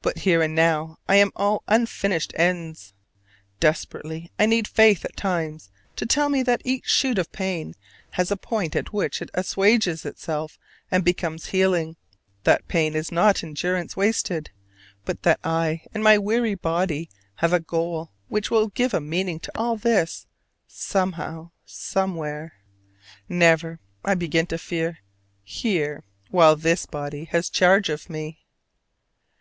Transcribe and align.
But 0.00 0.18
here 0.18 0.42
and 0.42 0.54
now 0.54 0.98
I 1.08 1.16
am 1.16 1.32
all 1.34 1.64
unfinished 1.66 2.32
ends. 2.36 2.94
Desperately 3.58 4.30
I 4.38 4.46
need 4.46 4.68
faith 4.68 5.04
at 5.04 5.16
times 5.16 5.72
to 5.96 6.06
tell 6.06 6.28
me 6.28 6.44
that 6.44 6.62
each 6.64 6.86
shoot 6.86 7.18
of 7.18 7.32
pain 7.32 7.74
has 8.12 8.30
a 8.30 8.36
point 8.36 8.76
at 8.76 8.92
which 8.92 9.20
it 9.20 9.28
assuages 9.34 10.04
itself 10.06 10.56
and 10.88 11.02
becomes 11.02 11.46
healing: 11.46 11.96
that 12.44 12.68
pain 12.68 12.94
is 12.94 13.10
not 13.10 13.42
endurance 13.42 13.96
wasted; 13.96 14.50
but 15.04 15.24
that 15.24 15.40
I 15.42 15.82
and 15.92 16.00
my 16.00 16.16
weary 16.16 16.54
body 16.54 17.10
have 17.42 17.52
a 17.52 17.58
goal 17.58 18.12
which 18.28 18.52
will 18.52 18.68
give 18.68 18.94
a 18.94 19.00
meaning 19.00 19.40
to 19.40 19.52
all 19.58 19.76
this, 19.76 20.28
somehow, 20.68 21.50
somewhere: 21.64 22.52
never, 23.28 23.80
I 24.04 24.14
begin 24.14 24.46
to 24.46 24.58
fear, 24.58 24.98
here, 25.42 26.04
while 26.30 26.54
this 26.54 26.86
body 26.86 27.24
has 27.32 27.50
charge 27.50 27.88
of 27.88 28.08
me. 28.08 28.38